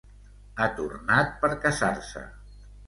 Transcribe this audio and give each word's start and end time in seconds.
Ha 0.61 0.69
tornat 0.79 1.39
per 1.45 1.53
casar-se. 1.69 2.29